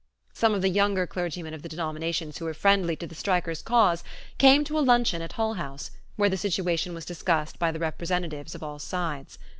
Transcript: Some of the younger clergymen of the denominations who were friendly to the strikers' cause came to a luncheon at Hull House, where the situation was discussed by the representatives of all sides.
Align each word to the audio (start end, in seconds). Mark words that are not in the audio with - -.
Some 0.33 0.55
of 0.55 0.63
the 0.63 0.69
younger 0.69 1.05
clergymen 1.05 1.53
of 1.53 1.61
the 1.61 1.69
denominations 1.69 2.39
who 2.39 2.45
were 2.45 2.55
friendly 2.55 2.95
to 2.95 3.05
the 3.05 3.13
strikers' 3.13 3.61
cause 3.61 4.03
came 4.39 4.63
to 4.63 4.79
a 4.79 4.79
luncheon 4.81 5.21
at 5.21 5.33
Hull 5.33 5.53
House, 5.53 5.91
where 6.15 6.27
the 6.27 6.37
situation 6.37 6.95
was 6.95 7.05
discussed 7.05 7.59
by 7.59 7.71
the 7.71 7.77
representatives 7.77 8.55
of 8.55 8.63
all 8.63 8.79
sides. 8.79 9.37